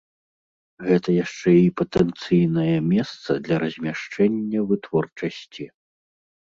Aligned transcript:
Гэта 0.87 1.09
яшчэ 1.25 1.51
і 1.65 1.67
патэнцыйнае 1.81 2.73
месца 2.95 3.29
для 3.45 3.57
размяшчэння 3.67 4.59
вытворчасці. 4.75 5.63